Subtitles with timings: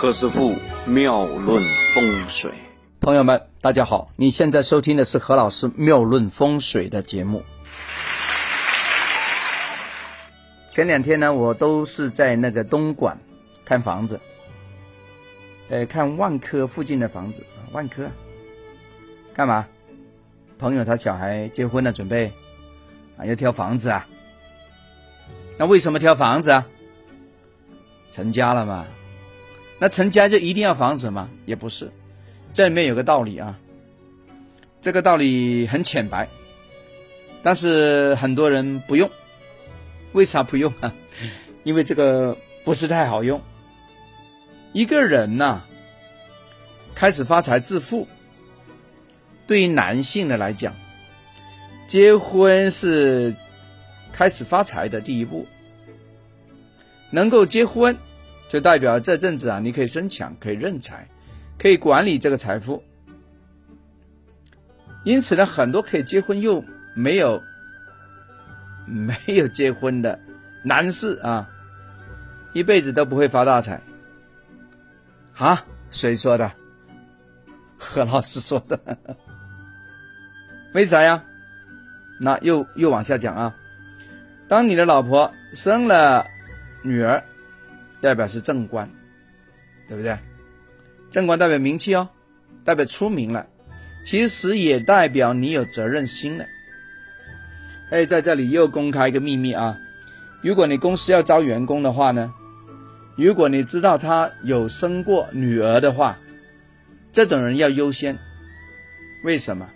[0.00, 0.54] 何师傅
[0.86, 1.60] 妙论
[1.92, 2.52] 风水，
[3.00, 4.08] 朋友们，大家好！
[4.14, 7.42] 你现在收听的是何老师妙论风水的节目。
[10.68, 13.18] 前两天呢，我都是在那个东莞
[13.64, 14.20] 看房子，
[15.68, 17.44] 呃，看万科附近的房子。
[17.72, 18.08] 万科
[19.34, 19.66] 干嘛？
[20.60, 22.32] 朋友他小孩结婚了，准备
[23.16, 24.06] 啊要挑房子啊。
[25.56, 26.64] 那为什么挑房子啊？
[28.12, 28.86] 成家了嘛？
[29.78, 31.28] 那成家就一定要房子吗？
[31.46, 31.90] 也不是，
[32.52, 33.58] 这里面有个道理啊。
[34.80, 36.28] 这个道理很浅白，
[37.42, 39.10] 但是很多人不用。
[40.12, 40.92] 为啥不用啊？
[41.64, 43.40] 因为这个不是太好用。
[44.72, 45.60] 一个人呐，
[46.94, 48.06] 开始发财致富，
[49.46, 50.74] 对于男性的来讲，
[51.86, 53.34] 结婚是
[54.12, 55.46] 开始发财的第一步。
[57.10, 57.96] 能够结婚。
[58.48, 61.06] 就代表这阵子啊，你可以生强，可以任财，
[61.58, 62.82] 可以管理这个财富。
[65.04, 67.42] 因此呢，很多可以结婚又没有
[68.88, 70.18] 没有结婚的
[70.64, 71.48] 男士啊，
[72.54, 73.80] 一辈子都不会发大财。
[75.36, 75.64] 啊？
[75.90, 76.50] 谁说的？
[77.78, 78.78] 何老师说的。
[80.74, 81.22] 为啥呀？
[82.20, 83.54] 那又又往下讲啊。
[84.48, 86.26] 当你的老婆生了
[86.82, 87.22] 女儿。
[88.00, 88.90] 代表是正官，
[89.88, 90.16] 对不对？
[91.10, 92.08] 正官代表名气哦，
[92.64, 93.46] 代表出名了，
[94.04, 96.44] 其实也代表你有责任心了。
[97.90, 99.78] 哎，在这里又公开一个秘密啊！
[100.42, 102.32] 如果你公司要招员工的话呢，
[103.16, 106.18] 如果你知道他有生过女儿的话，
[107.10, 108.18] 这种人要优先。
[109.24, 109.66] 为什么？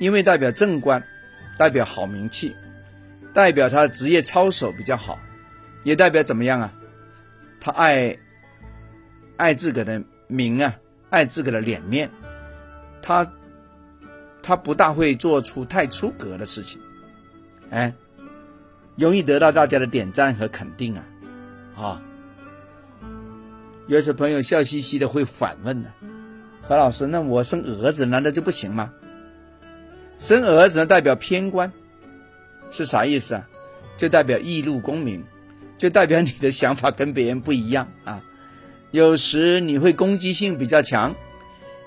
[0.00, 1.02] 因为代表正官，
[1.56, 2.54] 代表好名气，
[3.32, 5.18] 代表他的职业操守比较好，
[5.84, 6.74] 也代表怎么样啊？
[7.64, 8.18] 他爱
[9.36, 10.74] 爱自个的名啊，
[11.10, 12.10] 爱自个的脸面，
[13.00, 13.32] 他
[14.42, 16.80] 他不大会做出太出格的事情，
[17.70, 17.94] 哎，
[18.96, 21.04] 容易得到大家的点赞和肯定啊，
[21.76, 22.02] 啊，
[23.86, 25.92] 有些朋友笑嘻嘻的会反问呢，
[26.62, 28.92] 何老师，那我生儿子难道就不行吗？
[30.18, 31.72] 生儿子代表偏官，
[32.72, 33.48] 是啥意思啊？
[33.96, 35.24] 就代表易路功名。
[35.82, 38.22] 就代表你的想法跟别人不一样啊，
[38.92, 41.12] 有时你会攻击性比较强，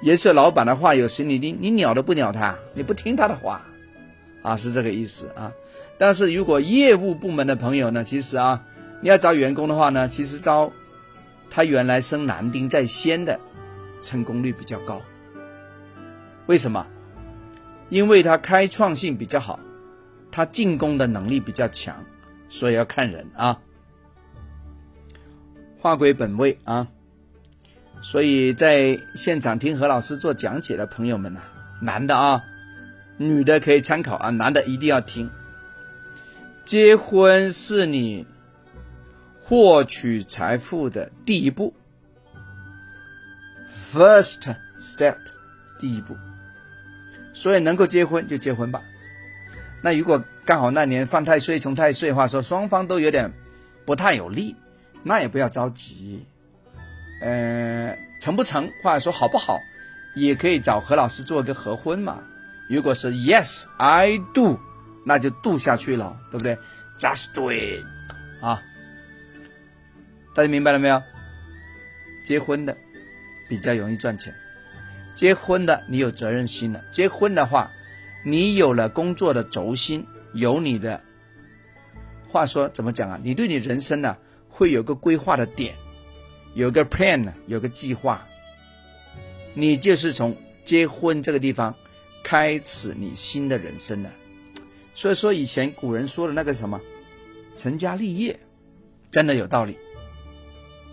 [0.02, 3.66] 也是老板的话，有时你你你鸟都不鸟他，你不听他的话，
[4.42, 5.50] 啊，是这个意思啊。
[5.98, 8.62] 但是如果业务部门的朋友呢，其实啊，
[9.00, 10.70] 你要招员工的话呢，其实招
[11.50, 13.40] 他原来生男丁在先的，
[14.02, 15.02] 成功率比较高。
[16.48, 16.86] 为什么？
[17.88, 19.58] 因为他开创性比较好，
[20.30, 21.96] 他进攻的能力比较强，
[22.50, 23.58] 所以要看人啊。
[25.86, 26.88] 划归本位啊，
[28.02, 31.42] 所以在现场听何老师做讲解的朋友们呐，
[31.80, 32.44] 男的啊，
[33.18, 35.30] 女的可以参考啊，男的一定要听。
[36.64, 38.26] 结婚是你
[39.38, 41.76] 获取财富的第一步
[43.72, 45.18] ，first step，
[45.78, 46.18] 第一步。
[47.32, 48.82] 所以能够结婚就结婚吧。
[49.84, 53.32] 那如果刚好那年犯太岁冲太岁，话说双方都有点
[53.86, 54.56] 不太有利。
[55.08, 56.26] 那也不要着急，
[57.22, 59.60] 呃，成不成，或者说好不好，
[60.16, 62.24] 也可以找何老师做个合婚嘛。
[62.68, 64.60] 如果是 Yes I do，
[65.06, 66.58] 那就 do 下去了，对不对
[66.98, 67.86] ？Just do it
[68.42, 68.64] 啊！
[70.36, 71.04] 大家明白了没有？
[72.26, 72.76] 结婚的
[73.48, 74.34] 比较容易赚钱，
[75.14, 76.84] 结婚的你有责任心了。
[76.92, 77.70] 结婚的话，
[78.26, 81.00] 你有了工作的轴心，有你的
[82.28, 83.20] 话说怎么讲啊？
[83.22, 84.18] 你对你人生呢？
[84.58, 85.76] 会有个规划的点，
[86.54, 88.26] 有个 plan 呢，有个计划。
[89.54, 90.34] 你就是从
[90.64, 91.76] 结婚这个地方
[92.24, 94.10] 开始你新的人生了。
[94.94, 96.80] 所以说，以前古人说的那个什么
[97.58, 98.40] 成家立业，
[99.12, 99.78] 真的有道理。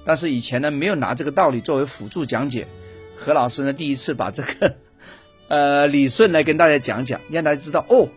[0.05, 2.67] 但是以前呢，没有拿这个道理作为辅助讲解。
[3.15, 4.75] 何老师呢，第一次把这个
[5.47, 8.09] 呃理顺来跟大家讲讲，让大家知道哦，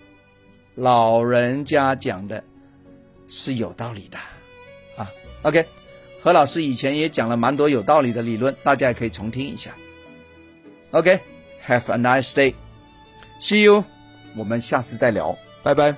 [0.73, 2.43] 老人家讲的
[3.27, 4.17] 是有道理的。
[5.45, 5.63] OK，
[6.21, 9.69] 何老师以前也讲了蛮多有道理的理论，大家也可以重听一下。
[10.89, 13.83] OK，Have a nice day，See you，
[14.35, 15.95] 我们下次再聊，拜拜。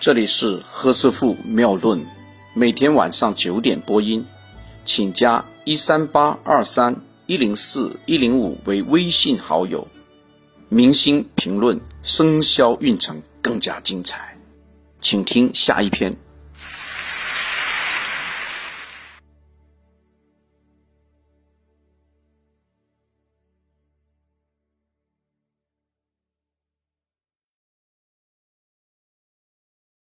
[0.00, 2.04] 这里是何师傅妙论，
[2.54, 4.26] 每天晚上九点播音，
[4.84, 6.96] 请加一三八二三
[7.26, 9.86] 一零四一零五为微信好友，
[10.68, 14.36] 明星评论生肖运程更加精彩，
[15.00, 16.12] 请听下一篇。